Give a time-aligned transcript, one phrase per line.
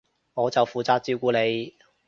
[0.33, 1.75] 我就負責照顧你